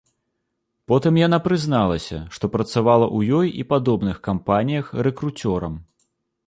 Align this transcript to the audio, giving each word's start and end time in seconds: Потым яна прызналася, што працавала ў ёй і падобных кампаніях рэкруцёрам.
Потым 0.91 1.19
яна 1.27 1.39
прызналася, 1.49 2.17
што 2.39 2.45
працавала 2.57 3.05
ў 3.17 3.43
ёй 3.43 3.47
і 3.61 3.67
падобных 3.75 4.17
кампаніях 4.31 4.85
рэкруцёрам. 5.09 5.75